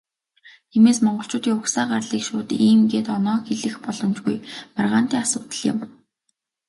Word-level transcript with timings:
Тиймээс, 0.71 0.99
монголчуудын 1.05 1.57
угсаа 1.59 1.85
гарлыг 1.91 2.23
шууд 2.27 2.49
"ийм" 2.67 2.79
гээд 2.91 3.07
оноон 3.15 3.41
хэлэх 3.47 3.75
боломжгүй, 3.85 4.37
маргаантай 4.75 5.19
асуудал 5.23 5.61
юм. 5.71 5.77